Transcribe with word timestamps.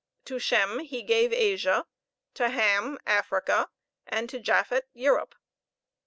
To 0.25 0.39
Shem 0.39 0.79
he 0.79 1.03
gave 1.03 1.31
Asia; 1.31 1.85
to 2.33 2.49
Ham, 2.49 2.97
Africa; 3.05 3.69
and 4.07 4.27
to 4.31 4.39
Japhet, 4.39 4.85
Europe. 4.93 5.35